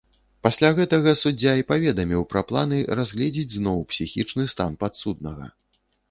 Пасля 0.45 0.69
гэтага 0.77 1.11
суддзя 1.23 1.51
і 1.59 1.65
паведаміў 1.71 2.23
пра 2.31 2.41
планы 2.51 2.79
разгледзець 2.99 3.55
зноў 3.59 3.77
псіхічны 3.91 4.47
стан 4.55 4.71
падсуднага. 4.85 5.45